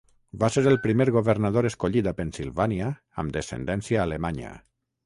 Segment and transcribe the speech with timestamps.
[0.43, 2.91] Va ser el primer governador escollit a Pennsylvania
[3.25, 4.61] amb descendència alemanya.